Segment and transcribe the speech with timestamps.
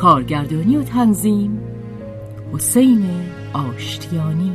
[0.00, 1.60] کارگردانی و تنظیم.
[2.52, 3.04] حسین
[3.52, 4.52] آشتیانی.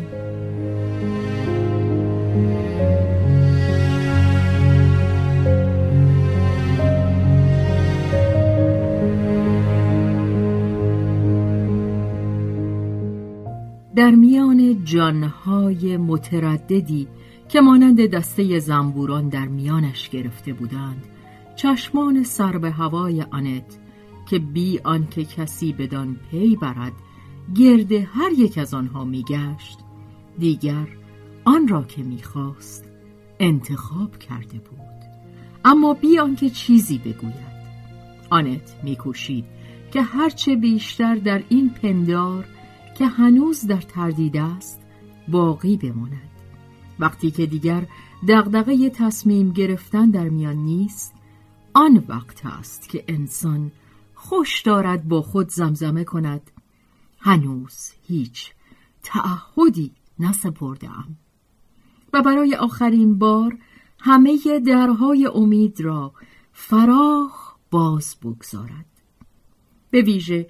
[13.96, 17.08] در میان جانهای مترددی
[17.50, 21.06] که مانند دسته زنبوران در میانش گرفته بودند
[21.56, 23.84] چشمان سر به هوای آنت
[24.26, 26.94] که بی آنکه کسی بدان پی برد
[27.56, 29.80] گرد هر یک از آنها میگشت.
[30.40, 30.88] دیگر
[31.45, 32.86] آن را که می‌خواست
[33.40, 34.80] انتخاب کرده بود.
[35.66, 37.56] اما بی آنکه چیزی بگوید.
[38.30, 39.45] آنت میکوشید
[39.92, 42.45] که هرچه بیشتر در این پندار
[42.98, 44.82] که هنوز در تردید است
[45.28, 46.30] باقی بماند.
[47.00, 47.86] وقتی که دیگر
[48.28, 51.14] دغدغه تصمیم گرفتن در میان نیست
[51.73, 53.72] آن وقت است که انسان
[54.27, 56.52] خوش دارد با خود زمزمه کند.
[57.19, 58.52] هنوز هیچ
[59.03, 61.17] تعهدی نسپردم
[62.13, 63.58] و برای آخرین بار
[63.99, 66.13] همه درهای امید را
[66.53, 68.86] فراخ باز بگذارد.
[69.89, 70.49] به ویژه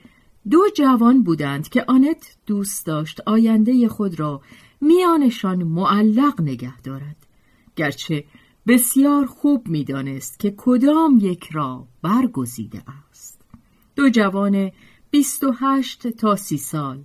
[0.50, 4.42] دو جوان بودند که آنت دوست داشت آینده خود را
[4.82, 7.28] میانشان معلق نگه دارد.
[7.76, 8.26] گرچه
[8.68, 13.05] بسیار خوب می‌دانست که کدام یک را برگزیده است
[13.96, 14.72] دو جوان
[15.12, 17.04] 28 تا سی سال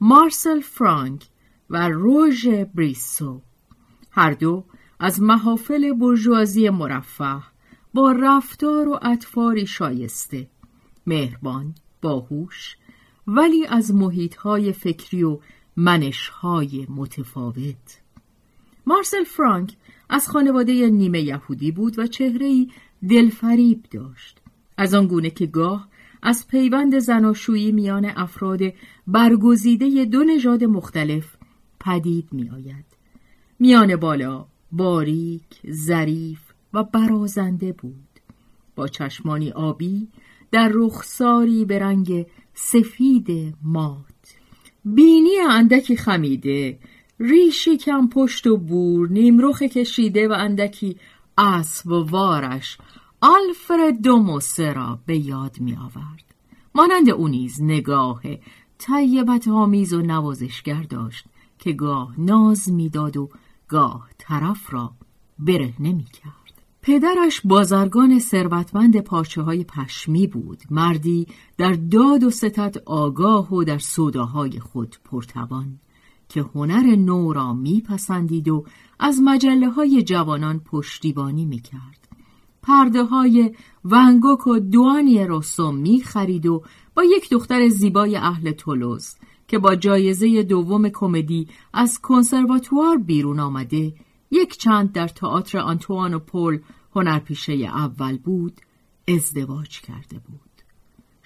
[0.00, 1.24] مارسل فرانک
[1.70, 3.40] و روژ بریسو.
[4.10, 4.64] هر دو
[4.98, 7.42] از محافل برجوازی مرفه
[7.94, 10.48] با رفتار و اطفاری شایسته
[11.06, 12.76] مهربان باهوش
[13.26, 15.38] ولی از محیطهای فکری و
[15.76, 18.00] منشهای متفاوت.
[18.86, 19.76] مارسل فرانک
[20.08, 22.70] از خانواده نیمه یهودی بود و چهرهی
[23.08, 24.38] دلفریب داشت.
[24.76, 25.88] از آن گونه که گاه
[26.22, 28.60] از پیوند زناشویی میان افراد
[29.06, 31.36] برگزیده دو نژاد مختلف
[31.80, 32.84] پدید می آید.
[33.58, 36.40] میان بالا باریک، ظریف
[36.72, 38.08] و برازنده بود.
[38.76, 40.08] با چشمانی آبی
[40.50, 44.04] در رخساری به رنگ سفید مات.
[44.84, 46.78] بینی اندکی خمیده،
[47.20, 50.96] ریشی کم پشت و بور، نیمرخ کشیده و اندکی
[51.38, 51.90] اسب
[53.22, 56.34] و وارش آلفرد دوموسه را به یاد می آورد.
[56.74, 58.22] مانند او نیز نگاه
[58.78, 61.24] طیبت آمیز و نوازشگر داشت
[61.58, 63.28] که گاه ناز می‌داد و
[63.68, 64.92] گاه طرف را
[65.38, 66.32] بره نمی کرد.
[66.82, 71.26] پدرش بازرگان ثروتمند پارچه های پشمی بود مردی
[71.58, 75.78] در داد و ستت آگاه و در سوداهای خود پرتوان
[76.28, 78.64] که هنر نو را میپسندید و
[78.98, 82.01] از مجله های جوانان پشتیبانی می‌کرد
[82.62, 86.62] پرده های ونگوک و دوانی روسو می خرید و
[86.94, 89.14] با یک دختر زیبای اهل تولوز
[89.48, 93.94] که با جایزه دوم کمدی از کنسرواتوار بیرون آمده
[94.30, 96.58] یک چند در تئاتر آنتوان و پل
[96.94, 98.60] هنرپیشه اول بود
[99.08, 100.40] ازدواج کرده بود.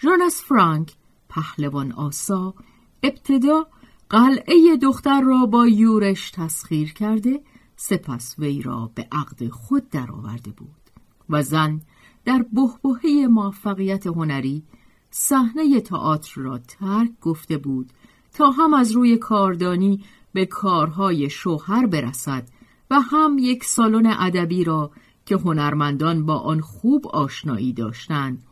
[0.02, 0.94] ژانس فرانک
[1.28, 2.54] پهلوان آسا
[3.02, 3.66] ابتدا
[4.10, 7.40] قلعه دختر را با یورش تسخیر کرده
[7.76, 10.85] سپس وی را به عقد خود درآورده بود.
[11.30, 11.80] و زن
[12.24, 14.62] در بهبهه موفقیت هنری
[15.10, 17.90] صحنه تئاتر را ترک گفته بود
[18.32, 22.48] تا هم از روی کاردانی به کارهای شوهر برسد
[22.90, 24.90] و هم یک سالن ادبی را
[25.26, 28.42] که هنرمندان با آن خوب آشنایی داشتند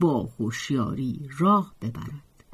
[0.00, 2.44] با هوشیاری راه ببرد.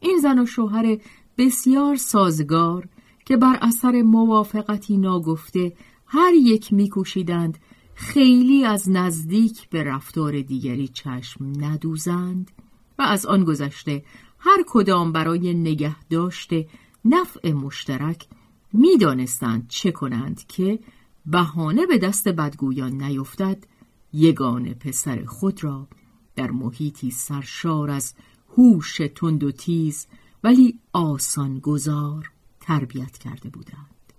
[0.00, 0.96] این زن و شوهر
[1.38, 2.88] بسیار سازگار
[3.24, 5.72] که بر اثر موافقتی ناگفته
[6.06, 7.58] هر یک میکوشیدند
[7.94, 12.50] خیلی از نزدیک به رفتار دیگری چشم ندوزند
[12.98, 14.04] و از آن گذشته
[14.38, 16.68] هر کدام برای نگه داشته
[17.04, 18.26] نفع مشترک
[18.72, 20.78] می‌دانستند چه کنند که
[21.26, 23.64] بهانه به دست بدگویان نیفتد
[24.12, 25.88] یگان پسر خود را
[26.36, 28.14] در محیطی سرشار از
[28.56, 30.06] هوش تند و تیز
[30.44, 32.30] ولی آسان گذار
[32.60, 34.12] تربیت کرده بودند.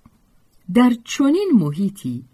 [0.73, 2.25] در چنین محیطی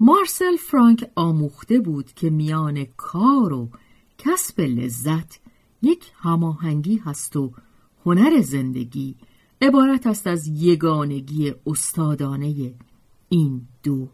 [0.00, 3.70] مارسل فرانک آموخته بود که میان کار و
[4.18, 5.40] کسب لذت
[5.82, 7.52] یک هماهنگی هست و
[8.06, 9.16] هنر زندگی
[9.62, 12.74] عبارت است از یگانگی استادانه
[13.28, 14.08] این دو.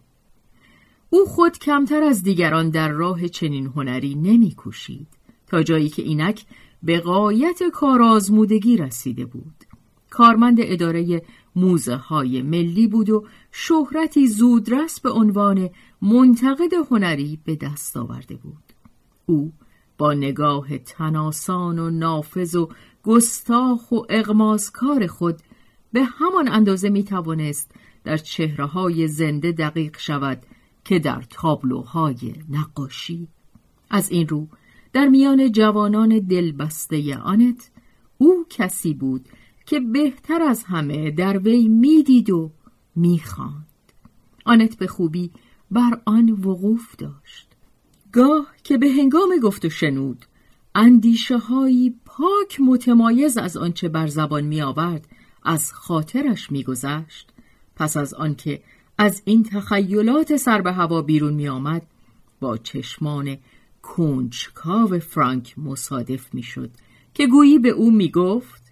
[1.11, 5.09] او خود کمتر از دیگران در راه چنین هنری نمیکوشید
[5.47, 6.47] تا جایی که اینک
[6.83, 9.65] به قایت کارآزمودگی رسیده بود.
[10.11, 11.23] کارمند اداره
[11.57, 15.71] موزه های ملی بود و شهرتی زودرس به عنوان
[16.03, 18.73] منتقد هنری به دست آورده بود.
[19.27, 19.53] او
[19.99, 22.69] با نگاه تناسان و نافذ و
[23.03, 25.39] گستاخ و اغمازکار خود
[25.93, 27.71] به همان اندازه می توانست
[28.05, 30.47] در چهره های زنده دقیق شود
[30.85, 33.29] که در تابلوهای نقاشی.
[33.91, 34.49] از این رو
[34.93, 37.71] در میان جوانان دلبسته آنت
[38.19, 39.29] او کسی بود
[39.67, 42.51] که بهتر از همه در وی می‌دید و
[42.97, 43.67] می‌خواند.
[44.45, 45.31] آنت به خوبی
[45.71, 47.49] بر آن وقوف داشت.
[48.13, 50.25] گاه که به هنگام گفت و شنود
[50.75, 55.09] اندیشه هایی پاک متمایز از آنچه بر زبان می آورد
[55.43, 57.29] از خاطرش میگذشت.
[57.77, 58.63] پس از آنکه
[58.99, 61.83] از این تخیلات سر به هوا بیرون می آمد
[62.41, 63.37] با چشمان
[63.83, 66.71] کنجکاو فرانک مصادف می شد
[67.15, 68.64] که گویی به او می گفت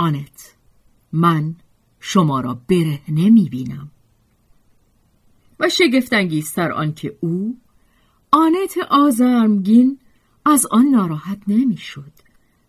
[0.00, 0.54] آنت
[1.12, 1.54] من
[2.00, 3.90] شما را برهنه می بینم
[5.60, 7.58] و شگفتانگیزتر آنکه او
[8.30, 9.98] آنت آزرمگین
[10.44, 12.12] از آن ناراحت نمی‌شد.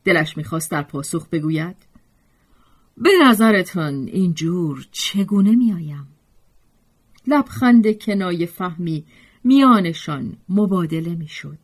[0.04, 1.76] دلش می‌خواست در پاسخ بگوید
[2.98, 6.08] به نظرتان اینجور چگونه میآیم؟
[7.28, 9.06] لبخند کنای فهمی
[9.44, 11.60] میانشان مبادله می‌شد.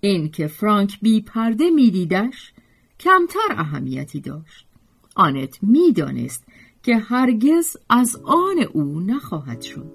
[0.00, 2.52] این که فرانک بی پرده میدیدش
[3.00, 4.66] کمتر اهمیتی داشت.
[5.16, 6.44] آنت می‌دانست
[6.82, 9.92] که هرگز از آن او نخواهد شد.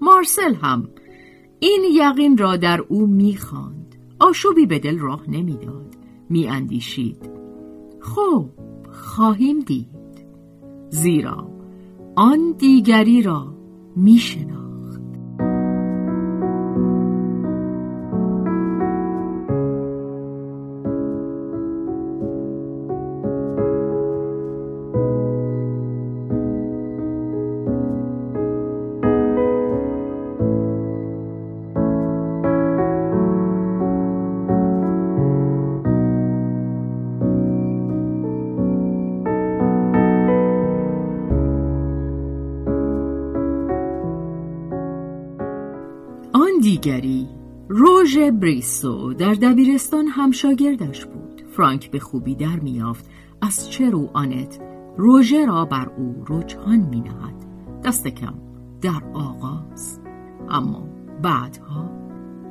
[0.00, 0.88] مارسل هم
[1.60, 3.94] این یقین را در او می‌خواند.
[4.20, 5.94] آشوبی به دل راه نمی‌داد.
[6.28, 7.30] میاندیشید.
[8.00, 8.48] خب
[8.92, 9.88] خواهیم دید.
[10.88, 11.50] زیرا
[12.16, 13.54] آن دیگری را
[13.96, 14.59] می‌شناسد
[48.14, 51.42] روژ بریسو در دبیرستان هم شاگردش بود.
[51.50, 53.10] فرانک به خوبی در میافت.
[53.40, 54.60] از چه رو آنت
[54.96, 57.46] روژه را بر او رجحان می نهد
[57.84, 58.34] دست کم
[58.80, 60.00] در آغاز.
[60.48, 60.88] اما
[61.22, 61.90] بعدها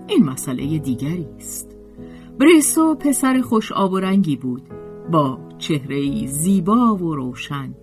[0.08, 1.78] این مسئله دیگری است.
[2.40, 4.62] بریسو پسر خوش آب و رنگی بود.
[5.12, 7.74] با چهره زیبا و روشن.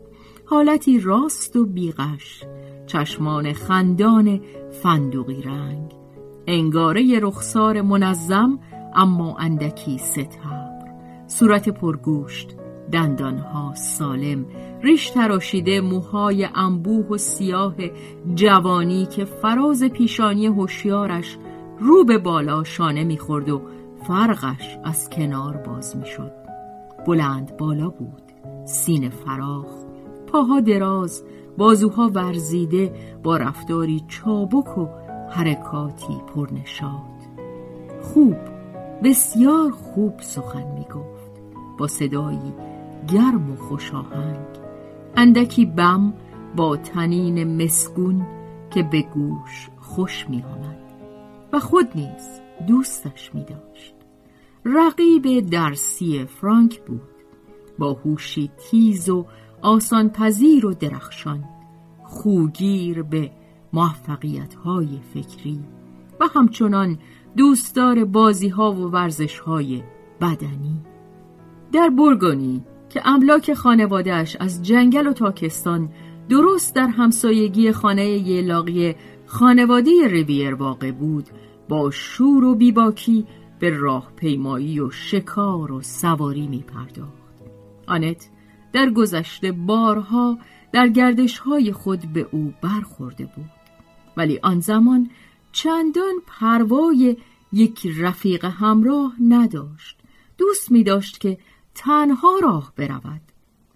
[0.44, 2.44] حالتی راست و بیغش.
[2.86, 4.40] چشمان خندان
[4.82, 6.05] فندقی رنگ.
[6.46, 8.58] انگاره رخسار منظم
[8.94, 10.76] اما اندکی ستبر
[11.26, 12.56] صورت پرگوشت
[12.92, 14.46] دندانها سالم
[14.82, 17.74] ریش تراشیده موهای انبوه و سیاه
[18.34, 21.38] جوانی که فراز پیشانی هوشیارش
[21.78, 23.62] رو به بالا شانه می‌خورد و
[24.08, 26.32] فرقش از کنار باز می‌شد.
[27.06, 28.22] بلند بالا بود
[28.64, 29.66] سین فراخ
[30.26, 31.24] پاها دراز
[31.58, 34.88] بازوها ورزیده با رفتاری چابک و
[35.30, 37.16] حرکاتی پرنشاد
[38.02, 38.36] خوب
[39.04, 41.30] بسیار خوب سخن می گفت
[41.78, 42.54] با صدایی
[43.08, 44.46] گرم و خوشاهنگ
[45.16, 46.14] اندکی بم
[46.56, 48.26] با تنین مسگون
[48.70, 50.78] که به گوش خوش می آمد
[51.52, 53.94] و خود نیز دوستش می داشت
[54.64, 57.02] رقیب درسی فرانک بود.
[57.78, 59.26] با هوشی تیز و
[59.62, 61.44] آسان پذیر و درخشان.
[62.04, 63.30] خوگیر به
[63.76, 65.60] موفقیت های فکری
[66.20, 66.98] و همچنان
[67.36, 69.82] دوستدار بازی ها و ورزش های
[70.20, 70.80] بدنی
[71.72, 75.88] در برگونی که املاک خانوادهش از جنگل و تاکستان
[76.28, 78.94] درست در همسایگی خانه یلاقی
[79.26, 81.26] خانواده ریویر واقع بود
[81.68, 83.26] با شور و بیباکی
[83.58, 87.42] به راه پیمایی و شکار و سواری می پرداخت.
[87.86, 88.28] آنت
[88.72, 90.38] در گذشته بارها
[90.72, 93.55] در گردش های خود به او برخورده بود
[94.16, 95.10] ولی آن زمان
[95.52, 97.16] چندان پروای
[97.52, 99.98] یک رفیق همراه نداشت
[100.38, 101.38] دوست می داشت که
[101.74, 103.20] تنها راه برود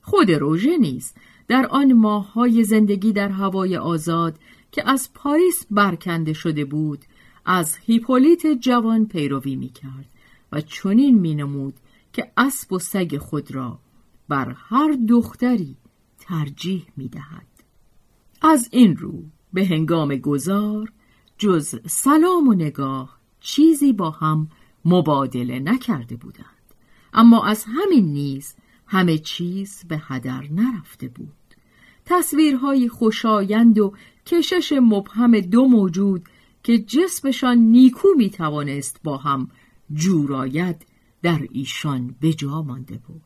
[0.02, 1.14] خود روژه نیز
[1.48, 4.38] در آن ماههای زندگی در هوای آزاد
[4.72, 7.04] که از پاریس برکنده شده بود
[7.46, 10.08] از هیپولیت جوان پیروی می کرد
[10.52, 11.74] و چنین می نمود
[12.12, 13.78] که اسب و سگ خود را
[14.28, 15.76] بر هر دختری
[16.18, 17.46] ترجیح می دهد.
[18.42, 20.92] از این رو به هنگام گذار
[21.38, 24.48] جز سلام و نگاه چیزی با هم
[24.84, 26.46] مبادله نکرده بودند.
[27.12, 28.54] اما از همین نیز
[28.86, 31.28] همه چیز به هدر نرفته بود.
[32.04, 33.92] تصویرهای خوشایند و
[34.26, 36.22] کشش مبهم دو موجود
[36.64, 39.48] که جسمشان نیکو می توانست با هم
[39.92, 40.86] جوراید
[41.22, 43.22] در ایشان به جا مانده بود.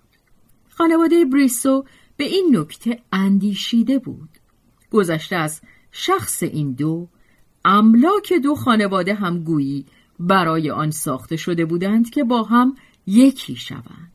[0.68, 1.84] خانواده بریسو
[2.16, 4.28] به این نکته اندیشیده بود.
[4.90, 5.60] گذشته از
[5.96, 7.08] شخص این دو
[7.64, 9.86] املاک دو خانواده هم گویی
[10.18, 14.12] برای آن ساخته شده بودند که با هم یکی شوند.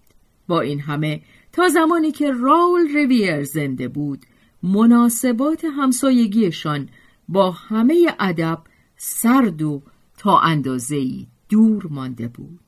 [0.48, 1.21] با این همه
[1.51, 4.19] تا زمانی که راول رویر زنده بود
[4.63, 6.89] مناسبات همسایگیشان
[7.29, 8.62] با همه ادب
[8.98, 9.81] سرد و
[10.17, 12.59] تا اندازه‌ای دور مانده بود.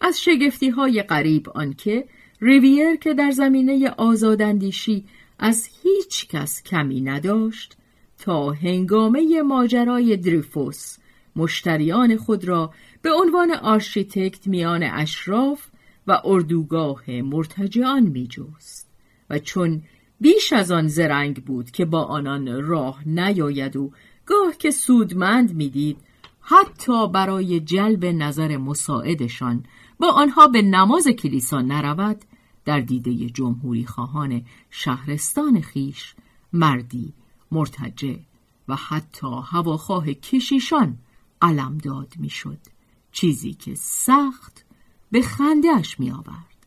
[0.00, 2.08] از شگفتی های قریب آنکه
[2.40, 5.04] ریویر که در زمینه آزاداندیشی
[5.38, 7.76] از هیچ کس کمی نداشت
[8.20, 10.96] تا هنگامه ماجرای دریفوس
[11.36, 12.72] مشتریان خود را
[13.02, 15.66] به عنوان آرشیتکت میان اشراف
[16.06, 18.90] و اردوگاه مرتجعان میجوست
[19.30, 19.82] و چون
[20.20, 23.92] بیش از آن زرنگ بود که با آنان راه نیاید و
[24.26, 25.96] گاه که سودمند می‌دید
[26.40, 29.64] حتی برای جلب نظر مساعدشان
[29.98, 32.20] با آنها به نماز کلیسا نرود
[32.64, 36.14] در دیده جمهوری خواهان شهرستان خویش
[36.52, 37.12] مردی
[37.52, 38.16] مرتجع
[38.68, 40.98] و حتی هواخواه کشیشان
[41.84, 42.58] داد می‌شد.
[43.12, 44.64] چیزی که سخت
[45.10, 46.66] به خندهش می آورد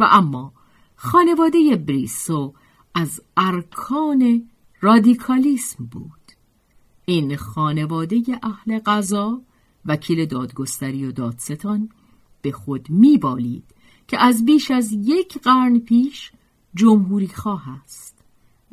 [0.00, 0.52] و اما
[0.96, 2.54] خانواده بریسو
[2.94, 6.32] از ارکان رادیکالیسم بود.
[7.04, 9.42] این خانواده اهل قضا
[9.84, 11.88] وکیل دادگستری و دادستان
[12.42, 13.64] به خود میبالید
[14.08, 16.32] که از بیش از یک قرن پیش
[16.74, 18.15] جمهوری خواه است.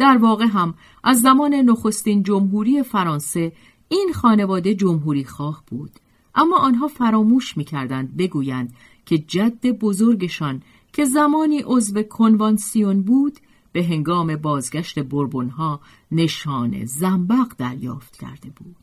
[0.03, 3.53] در واقع هم از زمان نخستین جمهوری فرانسه
[3.89, 5.91] این خانواده جمهوری خواه بود.
[6.35, 8.73] اما آنها فراموش می‌کردند بگویند
[9.05, 10.61] که جد بزرگشان
[10.93, 13.39] که زمانی عضو کنوانسیون بود
[13.71, 15.81] به هنگام بازگشت بربونها
[16.11, 18.75] نشان زنبق دریافت کرده بود.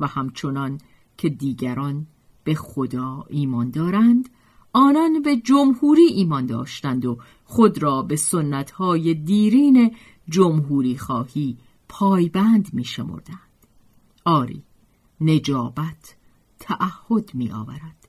[0.00, 0.78] و همچنان
[1.16, 2.06] که دیگران
[2.44, 4.28] به خدا ایمان دارند
[4.72, 9.94] آنان به جمهوری ایمان داشتند و خود را به سنتهای دیرین
[10.28, 11.56] جمهوری خواهی
[11.88, 13.38] پایبند می شمردند.
[14.24, 14.62] آری
[15.20, 16.16] نجابت
[16.58, 18.08] تعهد می آورد.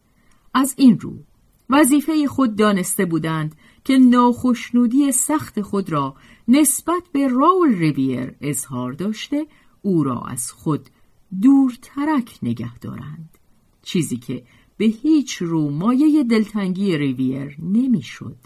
[0.53, 1.23] از این رو
[1.69, 6.15] وظیفه خود دانسته بودند که ناخشنودی سخت خود را
[6.47, 9.47] نسبت به راول ریویر اظهار داشته
[9.81, 10.89] او را از خود
[11.41, 13.37] دورترک نگه دارند
[13.81, 14.43] چیزی که
[14.77, 18.37] به هیچ رو مایه دلتنگی ریویر نمی‌شد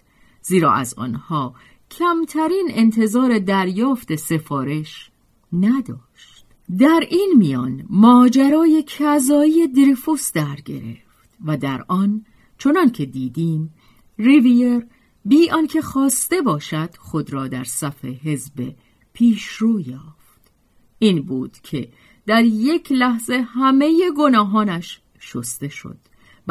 [0.42, 1.54] زیرا از آنها
[1.92, 5.12] کمترین انتظار دریافت سفارش
[5.54, 6.46] نداشت.
[6.78, 12.26] در این میان ماجرای کذایی دریفوس در گرفت و در آن
[12.58, 13.74] چنان که دیدیم
[14.18, 14.86] ریویر
[15.26, 18.76] بی آنکه خواسته باشد خود را در صف حزب
[19.14, 20.52] پیشرو یافت.
[21.00, 21.90] این بود که
[22.26, 25.98] در یک لحظه همه گناهانش شسته شد.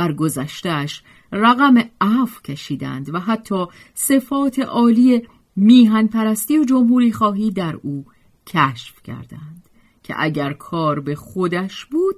[0.01, 1.03] بر گذشتهش
[1.33, 8.05] رقم عفو کشیدند و حتی صفات عالی میهن پرستی و جمهوری خواهی در او
[8.47, 9.69] کشف کردند
[10.03, 12.15] که اگر کار به خودش بود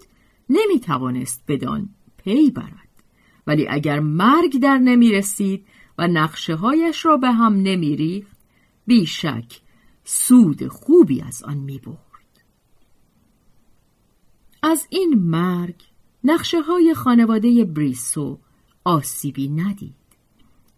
[0.51, 2.89] نمی توانست بدان پی برد
[3.47, 5.67] ولی اگر مرگ در نمی رسید
[5.99, 8.37] و نقشه هایش را به هم نمی ریخت
[8.87, 9.61] بیشک
[10.05, 12.45] سود خوبی از آن می برد.
[14.63, 15.92] از این مرگ
[16.25, 18.39] نقشه های خانواده بریسو
[18.85, 19.95] آسیبی ندید.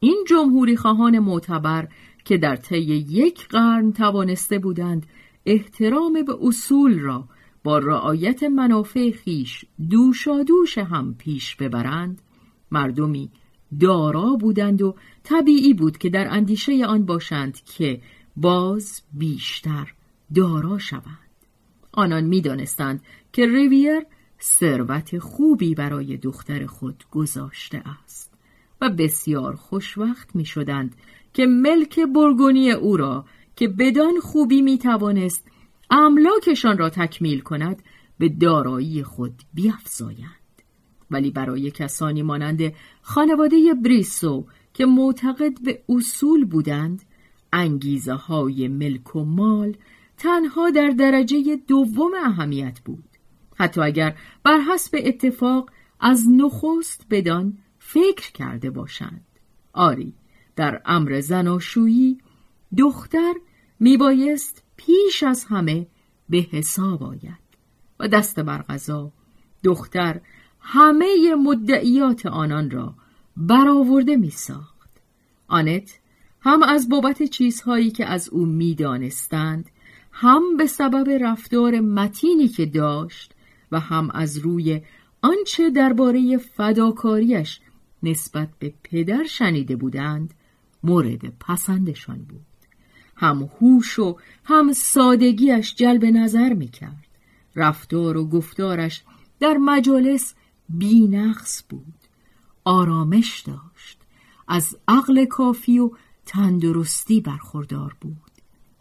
[0.01, 1.89] این جمهوری خواهان معتبر
[2.25, 5.07] که در طی یک قرن توانسته بودند
[5.47, 7.29] احترام به اصول را
[7.65, 12.23] با رعایت منافع خیش دوشادوش هم پیش ببرند
[12.71, 13.31] مردمی
[13.81, 18.01] دارا بودند و طبیعی بود که در اندیشه آن باشند که
[18.37, 19.95] باز بیشتر
[20.35, 21.19] دارا شوند
[21.93, 24.07] آنان می‌دانستند که ریویر
[24.45, 28.33] ثروت خوبی برای دختر خود گذاشته است
[28.81, 30.97] و بسیار خوشوقت می شدند
[31.33, 33.25] که ملک برگونی او را
[33.57, 35.47] که بدان خوبی می توانست
[35.91, 37.83] املاکشان را تکمیل کند
[38.19, 40.63] به دارایی خود بیافزایند.
[41.11, 42.73] ولی برای کسانی مانند
[43.03, 47.03] خانواده بریسو که معتقد به اصول بودند
[47.53, 49.77] انگیزه های ملک و مال
[50.17, 53.14] تنها در درجه دوم اهمیت بود.
[53.55, 55.71] حتی اگر بر حسب اتفاق
[56.01, 59.25] از نخست بدان فکر کرده باشند
[59.73, 60.15] آری
[60.57, 62.19] در امر زناشویی
[62.79, 63.35] دختر
[63.81, 65.87] میبایست پیش از همه
[66.29, 67.45] به حساب آید
[68.01, 69.13] و دست بر غذا
[69.65, 70.21] دختر
[70.61, 72.95] همه مدعیات آنان را
[73.37, 74.91] برآورده می ساخت.
[75.49, 75.99] آنت
[76.41, 79.71] هم از بابت چیزهایی که از او می‌دانستند
[80.13, 83.34] هم به سبب رفتار متینی که داشت
[83.75, 84.81] و هم از روی
[85.23, 87.61] آنچه درباره فداکاریش
[88.03, 90.35] نسبت به پدر شنیده بودند
[90.83, 92.47] مورد پسندشان بود.
[93.17, 97.07] هم هوش و هم سادگیش جلب نظر می‌کرد.
[97.57, 99.03] رفتار و گفتارش
[99.41, 100.35] در مجالس
[100.69, 101.95] بینقص بود.
[102.65, 103.99] آرامش داشت.
[104.49, 105.91] از عقل کافی و
[106.27, 108.33] تندرستی برخوردار بود.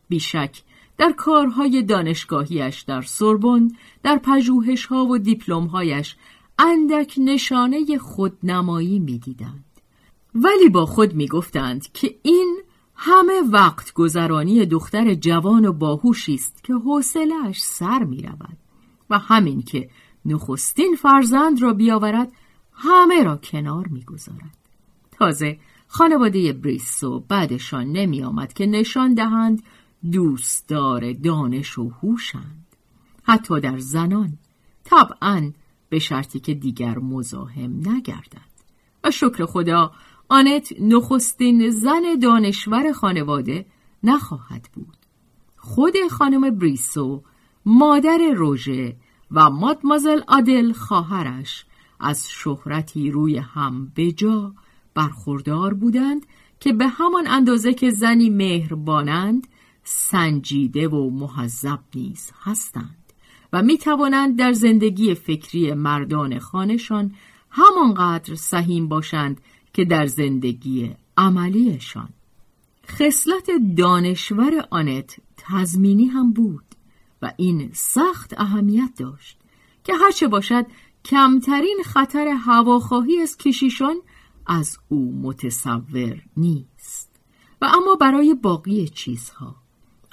[0.09, 0.63] بیشک
[0.97, 3.71] در کارهای دانشگاهیش در سربن
[4.03, 6.15] در پژوهش‌ها و دیپلم‌هایش
[6.59, 9.65] اندک نشانه خودنمایی می‌دیدند.
[10.35, 12.57] ولی با خود می‌گفتند که این
[12.95, 18.57] همه وقت گذرانی دختر جوان و باهوشی است که حوصلهاش سر می رود
[19.09, 19.89] و همین که
[20.25, 22.31] نخستین فرزند را بیاورد
[22.73, 24.57] همه را کنار می‌گذارد.
[25.11, 25.57] تازه
[25.87, 29.63] خانواده بریسو بعدشان نمی آمد که نشان دهند
[30.11, 32.67] دوستدار دانش و هوشند.
[33.23, 34.37] حتی در زنان
[34.83, 35.51] طبعا
[35.89, 38.53] به شرطی که دیگر مزاحم نگردد
[39.03, 39.91] و شکر خدا
[40.29, 43.65] آنت نخستین زن دانشور خانواده
[44.03, 44.97] نخواهد بود.
[45.57, 47.23] خود خانم بریسو
[47.65, 48.95] مادر روژه
[49.31, 51.65] و مادمازل آدل خواهرش
[51.99, 54.53] از شهرتی روی هم بجا
[54.93, 56.25] برخوردار بودند
[56.59, 59.47] که به همان اندازه که زنی مهربانند
[59.83, 63.13] سنجیده و محذب نیز هستند
[63.53, 67.15] و می توانند در زندگی فکری مردان خانشان
[67.49, 69.41] همانقدر سهیم باشند
[69.73, 72.09] که در زندگی عملیشان.
[72.87, 76.65] خصلت دانشور آنت تزمینی هم بود
[77.21, 79.37] و این سخت اهمیت داشت
[79.83, 80.65] که هرچه باشد
[81.05, 83.95] کمترین خطر هواخواهی از کشیشان
[84.47, 87.09] از او متصور نیست.
[87.61, 89.62] و اما برای باقی چیزها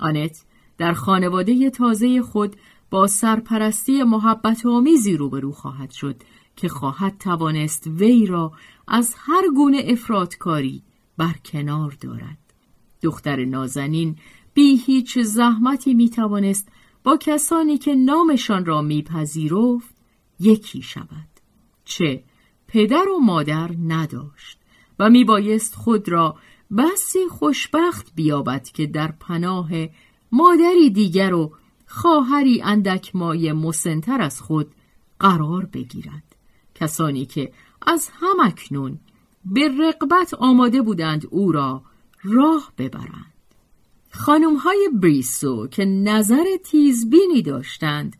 [0.00, 0.44] آنت
[0.78, 2.56] در خانواده تازه خود
[2.90, 6.16] با سرپرستی محبت آمیزی روبرو خواهد شد
[6.56, 8.52] که خواهد توانست وی را
[8.88, 10.82] از هر گونه افرادکاری
[11.16, 12.38] برکنار دارد.
[13.02, 14.16] دختر نازنین
[14.54, 16.68] بی هیچ زحمتی می توانست
[17.04, 19.94] با کسانی که نامشان را میپذیرفت
[20.40, 21.28] یکی شود.
[21.84, 22.24] چه
[22.68, 24.58] پدر و مادر نداشت
[24.98, 26.36] و میبایست خود را
[26.76, 29.70] بسی خوشبخت بیابد که در پناه
[30.32, 31.52] مادری دیگر و
[31.86, 34.74] خواهری اندک مای مسنتر از خود
[35.18, 36.36] قرار بگیرد.
[36.74, 37.52] کسانی که
[37.86, 38.98] از همکنون
[39.44, 41.82] به رقبت آماده بودند او را
[42.22, 43.32] راه ببرند.
[44.10, 48.16] خانم های بریسو که نظر تیزبینی داشتند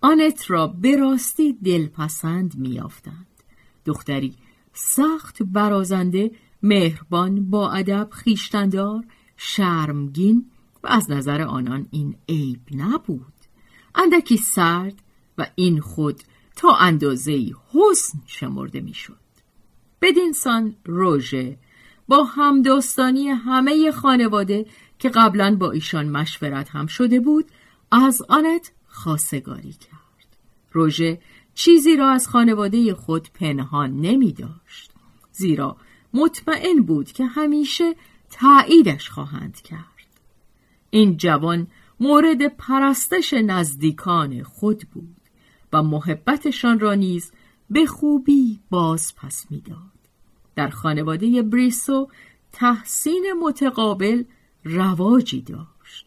[0.00, 3.26] آنت را به راستی دلپسند میافتند
[3.86, 4.34] دختری
[4.72, 6.30] سخت برازنده
[6.62, 9.04] مهربان با ادب خیشتندار
[9.36, 10.50] شرمگین
[10.82, 13.32] و از نظر آنان این عیب نبود.
[13.94, 15.02] اندکی سرد
[15.38, 16.22] و این خود
[16.56, 19.20] تا اندازه حسن شمرده می‌شد.
[20.02, 21.58] بدینسان روژه
[22.08, 24.66] با همداستانی همه خانواده
[24.98, 27.44] که قبلا با ایشان مشورت هم شده بود
[27.92, 30.36] از آنت خاصگاری کرد.
[30.72, 31.20] روژه
[31.54, 34.92] چیزی را از خانواده خود پنهان نمی داشت
[35.32, 35.76] زیرا
[36.14, 37.94] مطمئن بود که همیشه
[38.30, 39.84] تاییدش خواهند کرد.
[40.90, 41.66] این جوان
[42.00, 45.16] مورد پرستش نزدیکان خود بود
[45.72, 47.32] و محبتشان را نیز
[47.70, 49.76] به خوبی باز پس می‌داد.
[50.56, 52.08] در خانواده بریسو
[52.52, 54.24] تحسین متقابل
[54.64, 56.06] رواجی داشت.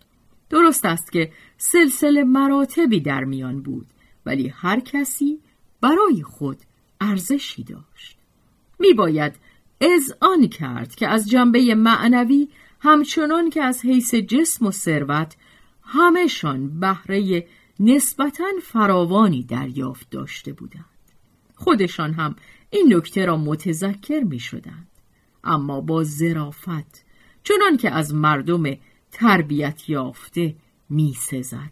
[0.49, 3.87] درست است که سلسله مراتبی در میان بود
[4.25, 5.39] ولی هر کسی
[5.81, 6.57] برای خود
[7.01, 8.17] ارزشی داشت.
[8.79, 9.33] می باید
[9.81, 15.35] از آن کرد که از جنبه معنوی همچنان که از حیث جسم و ثروت
[15.83, 17.47] همهشان بهره
[17.79, 20.85] نسبتا فراوانی دریافت داشته بودند
[21.55, 22.35] خودشان هم
[22.69, 24.87] این نکته را متذکر می شدند.
[25.43, 27.05] اما با زرافت
[27.43, 28.63] چنان که از مردم
[29.11, 30.55] تربیت یافته
[30.89, 31.71] می سزد.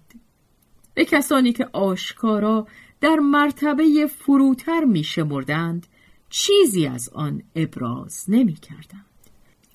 [0.94, 2.68] به کسانی که آشکارا
[3.02, 5.88] در مرتبه فروتر می شمردند
[6.32, 9.06] چیزی از آن ابراز نمی کردند.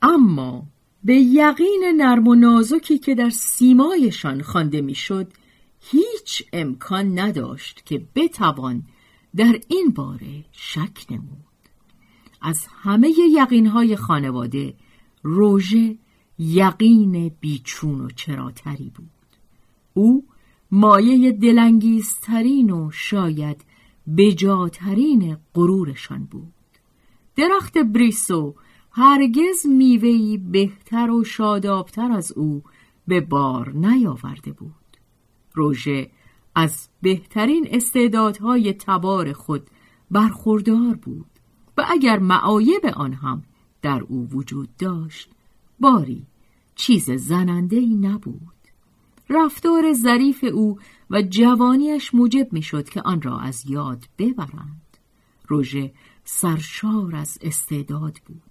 [0.03, 0.66] اما
[1.05, 5.33] به یقین نرم و نازکی که در سیمایشان خوانده می‌شد
[5.81, 8.83] هیچ امکان نداشت که بتوان
[9.37, 11.47] در این باره شک نمود
[12.42, 14.75] از همه یقینهای خانواده
[15.23, 15.97] روژه
[16.38, 19.11] یقین بیچون و چراتری بود
[19.95, 20.27] او
[20.71, 23.64] مایه دلانگیزترین و شاید
[24.16, 26.53] بجاترین غرورشان بود.
[27.37, 28.55] درخت بریسو
[28.92, 32.62] هرگز میوهی بهتر و شادابتر از او
[33.09, 34.73] به بار نیاورده بود.
[35.55, 36.11] روژه
[36.55, 39.71] از بهترین استعدادهای تبار خود
[40.11, 41.27] برخوردار بود
[41.79, 43.42] و اگر معایب آن هم
[43.83, 45.31] در او وجود داشت
[45.81, 46.27] باری
[46.75, 48.57] چیز زننده ای نبود.
[49.31, 50.79] رفتار ظریف او
[51.11, 54.97] و جوانیش موجب می‌شد که آن را از یاد ببرند.
[55.49, 55.92] روژه
[56.25, 58.42] سرشار از استعداد بود.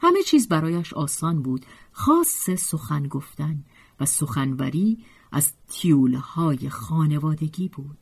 [0.00, 1.66] همه چیز برایش آسان بود.
[1.92, 3.64] خاص سخن گفتن
[4.00, 4.98] و سخنوری
[5.32, 7.98] از تیولهای خانوادگی بود.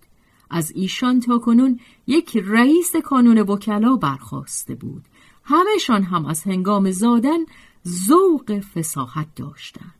[0.51, 5.05] از ایشان تا کنون یک رئیس کانون وکلا برخواسته بود.
[5.45, 7.39] همهشان هم از هنگام زادن
[7.89, 9.95] ذوق فساحت داشتند.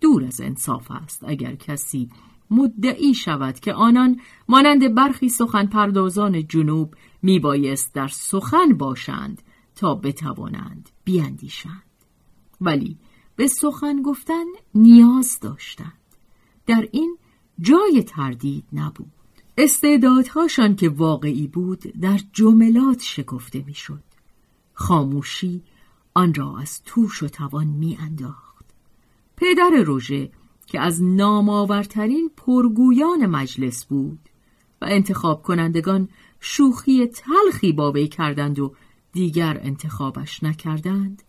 [0.00, 2.10] دور از انصاف است اگر کسی
[2.50, 9.42] مدعی شود که آنان مانند برخی سخن پردازان جنوب میبایست در سخن باشند
[9.74, 11.82] تا بتوانند بیاندیشند
[12.60, 12.98] ولی
[13.36, 15.92] به سخن گفتن نیاز داشتند.
[16.66, 17.16] در این
[17.60, 19.12] جای تردید نبود.
[19.58, 24.02] استعدادهاشان که واقعی بود در جملات شکفته می‌شد.
[24.74, 25.62] خاموشی
[26.14, 28.64] آن را از توش و توان میانداخت.
[29.36, 30.30] پدر روژه
[30.66, 34.18] که از نامآورترین پرگویان مجلس بود
[34.82, 36.08] و انتخاب کنندگان
[36.40, 38.74] شوخی تلخی با وی کردند و
[39.12, 41.22] دیگر انتخابش نکردند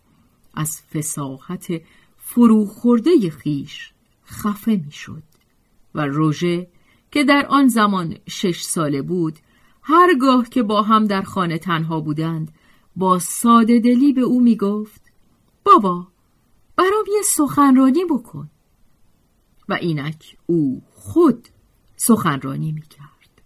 [0.54, 1.82] از فساحت
[2.16, 3.92] فروخورده خیش
[4.26, 5.22] خفه می‌شد
[5.94, 6.68] و روژه
[7.10, 9.38] که در آن زمان شش ساله بود
[9.82, 12.52] هرگاه که با هم در خانه تنها بودند
[12.96, 15.02] با ساده دلی به او می گفت
[15.64, 16.06] بابا
[16.76, 18.50] برام یه سخنرانی بکن.
[19.68, 21.48] و اینک او خود
[21.96, 23.42] سخنرانی می کرد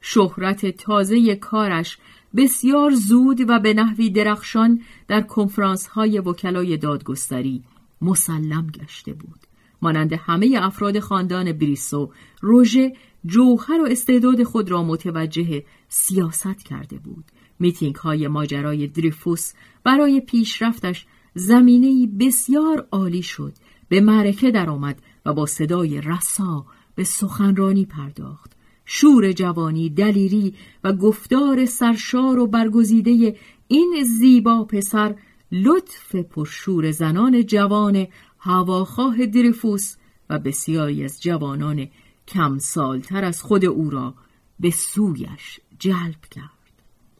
[0.00, 1.98] شهرت تازه کارش
[2.36, 7.62] بسیار زود و به نحوی درخشان در کنفرانس های وکلای دادگستری
[8.02, 9.40] مسلم گشته بود.
[9.82, 12.92] مانند همه افراد خاندان بریسو روژه
[13.26, 17.24] جوهر و استعداد خود را متوجه سیاست کرده بود.
[17.58, 19.52] میتینگ های ماجرای دریفوس
[19.84, 23.52] برای پیشرفتش زمینه بسیار عالی شد
[23.90, 28.52] به معرکه درآمد و با صدای رسا به سخنرانی پرداخت.
[28.84, 33.36] شور جوانی دلیری و گفتار سرشار و برگزیده
[33.68, 35.14] این زیبا پسر
[35.52, 38.06] لطف پرشور زنان جوان
[38.38, 39.96] هواخواه دریفوس
[40.30, 41.88] و بسیاری از جوانان
[42.28, 44.14] کم سالتر از خود او را
[44.60, 46.50] به سویش جلب کرد.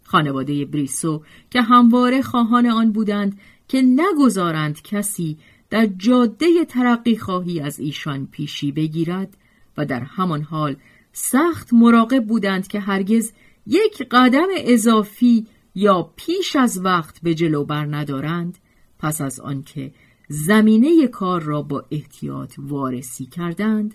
[0.02, 5.38] خانواده بریسو که همواره خواهان آن بودند که نگذارند کسی
[5.70, 9.36] در جاده ترقی خواهی از ایشان پیشی بگیرد
[9.76, 10.76] و در همان حال
[11.12, 13.32] سخت مراقب بودند که هرگز
[13.66, 18.58] یک قدم اضافی یا پیش از وقت به جلو بر ندارند
[18.98, 19.92] پس از آنکه
[20.28, 23.94] زمینه کار را با احتیاط وارسی کردند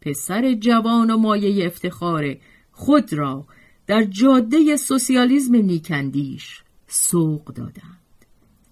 [0.00, 2.36] پسر جوان و مایه افتخار
[2.72, 3.46] خود را
[3.86, 7.98] در جاده سوسیالیسم نیکندیش سوق دادند.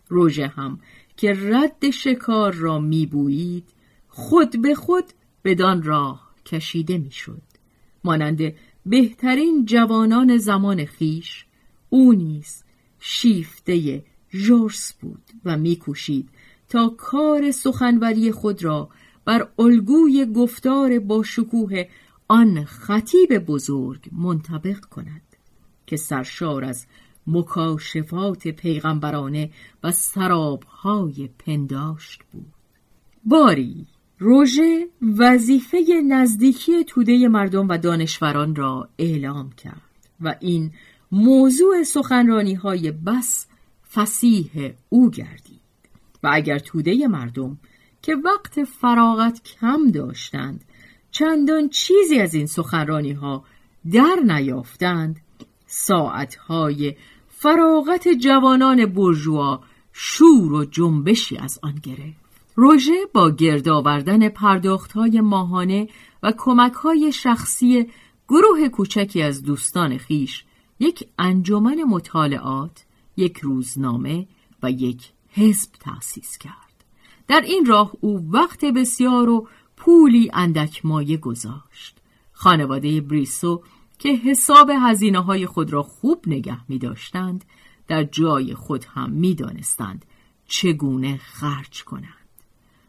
[0.08, 0.80] روژه هم
[1.20, 3.64] که رد شکار را میبویید
[4.08, 5.04] خود به خود
[5.44, 7.42] بدان راه کشیده می‌شد.
[8.04, 8.54] مانند
[8.86, 11.46] بهترین جوانان زمان خیش
[11.90, 12.64] او نیز
[13.00, 16.28] شیفته ژورس بود و میکوشید
[16.68, 18.88] تا کار سخنوری خود را
[19.24, 21.84] بر الگوی گفتار با شکوه
[22.28, 25.36] آن خطیب بزرگ منطبق کند
[25.86, 26.86] که سرشار از
[27.26, 29.50] مکاشفات پیغمبرانه
[29.82, 32.52] و سرابهای پنداشت بود.
[33.24, 33.86] باری
[34.18, 35.78] روژه وظیفه
[36.08, 39.82] نزدیکی توده مردم و دانشوران را اعلام کرد
[40.20, 40.72] و این
[41.12, 43.46] موضوع سخنرانی های بس
[43.94, 45.60] فسیح او گردید.
[46.22, 47.58] و اگر توده مردم
[48.02, 50.64] که وقت فراغت کم داشتند
[51.10, 53.44] چندان چیزی از این سخنرانی ها
[53.92, 55.20] در نیافتند
[55.72, 56.94] ساعتهای
[57.28, 59.60] فراغت جوانان برجوا
[59.92, 62.20] شور و جنبشی از آن گرفت
[62.54, 65.88] روژه با گرد آوردن پرداخت های ماهانه
[66.22, 67.86] و کمک های شخصی
[68.28, 70.44] گروه کوچکی از دوستان خیش
[70.80, 72.84] یک انجمن مطالعات،
[73.16, 74.26] یک روزنامه
[74.62, 76.84] و یک حزب تأسیس کرد.
[77.28, 81.96] در این راه او وقت بسیار و پولی اندک مایه گذاشت.
[82.32, 83.62] خانواده بریسو
[84.00, 87.44] که حساب هزینه های خود را خوب نگه می داشتند
[87.88, 90.04] در جای خود هم می دانستند
[90.46, 92.28] چگونه خرج کنند.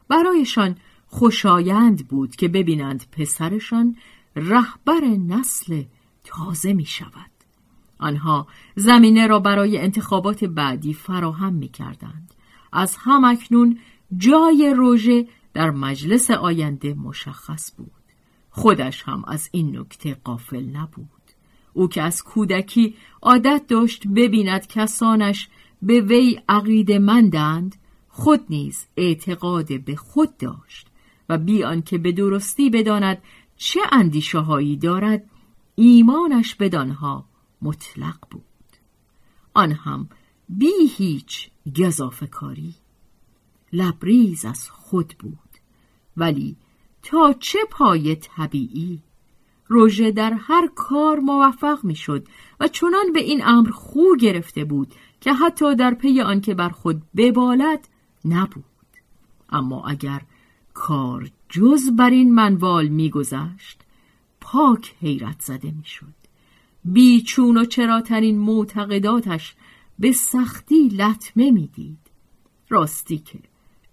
[0.08, 0.76] برایشان
[1.08, 3.95] خوشایند بود که ببینند پسرشان
[4.36, 5.84] رهبر نسل
[6.24, 7.32] تازه می شود.
[8.00, 12.34] آنها زمینه را برای انتخابات بعدی فراهم می کردند.
[12.74, 13.80] از همکنون
[14.17, 18.01] جای روژه در مجلس آینده مشخص بود.
[18.52, 21.08] خودش هم از این نکته قافل نبود.
[21.74, 25.50] او که از کودکی عادت داشت ببیند کسانش
[25.82, 27.76] به وی عقیده مندند
[28.10, 30.88] خود نیز اعتقاد به خود داشت
[31.30, 33.22] و بی آنکه به درستی بداند
[33.58, 35.30] چه اندیشه هایی دارد
[35.76, 37.26] ایمانش بدانها
[37.62, 38.42] مطلق بود.
[39.54, 40.10] آن هم
[40.50, 42.76] بی هیچ گذافه کاری
[43.74, 45.40] لبریز از خود بود.
[46.18, 46.56] ولی
[47.04, 49.00] تا چه پای طبیعی؟
[49.68, 52.28] روژه در هر کار موفق می‌شد
[52.60, 57.02] و چنان به این امر خو گرفته بود که حتی در پی آنکه بر خود
[57.16, 57.88] ببالد
[58.26, 58.66] نبود.
[59.50, 60.22] اما اگر
[60.74, 63.82] کار جز بر این منوال میگذشت
[64.42, 66.14] پاک حیرت زده می‌شد.
[66.86, 69.56] بیچون و چراترین معتقداتش
[70.00, 72.12] به سختی لطمه می‌دید.
[72.70, 73.40] راستی که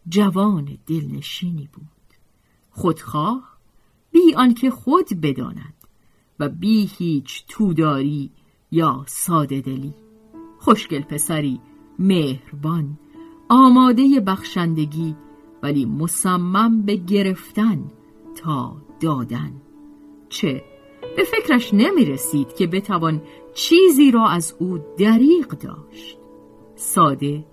[0.09, 1.98] جوان دلنشینی بود.
[2.79, 3.59] خودخواه
[4.11, 5.75] بی آنکه خود بداند
[6.41, 8.31] و بی هیچ توداری
[8.71, 9.95] یا ساده دلی.
[10.59, 11.61] خوشگل پسری
[11.99, 12.99] مهربان
[13.49, 15.17] آماده بخشندگی
[15.63, 17.85] ولی مصمم به گرفتن
[18.35, 19.53] تا دادن.
[20.29, 20.65] چه؟
[21.17, 23.23] به فکرش نمی رسید که بتوان
[23.55, 26.19] چیزی را از او دریق داشت.
[26.75, 27.45] ساده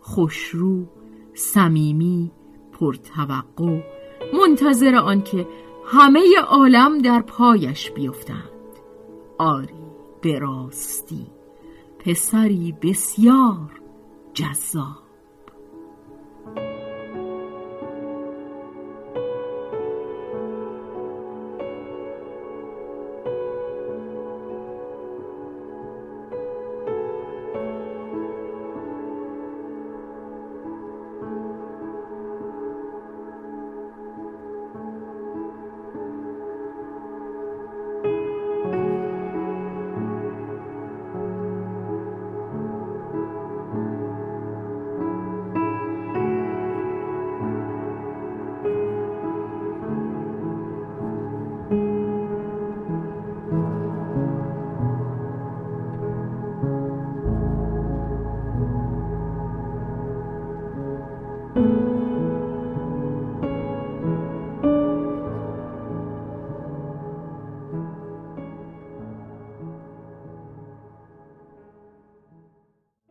[0.00, 0.86] خوشرو
[1.34, 2.30] صمیمی
[2.72, 3.95] پرتوقع
[4.32, 5.48] منتظر آنکه
[5.86, 8.50] همه عالم در پایش بیفتند.
[9.38, 9.86] آری
[10.20, 11.26] به راستی
[11.98, 13.80] پسری بسیار
[14.34, 15.05] جذاب.